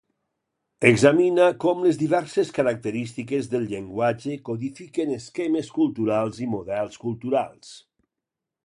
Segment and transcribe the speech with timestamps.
[0.89, 7.77] Examina com les diverses característiques del llenguatge codifiquen esquemes culturals i models culturals.